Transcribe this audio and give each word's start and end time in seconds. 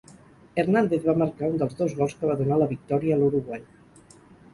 Hernández 0.61 1.03
va 1.09 1.13
marcar 1.21 1.49
un 1.51 1.59
dels 1.63 1.75
dos 1.81 1.93
gols 1.99 2.15
que 2.21 2.31
va 2.31 2.37
donar 2.39 2.57
la 2.63 2.69
victòria 2.73 3.15
a 3.17 3.21
l'Uruguai. 3.21 3.63